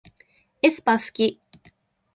[0.63, 1.39] aespa すき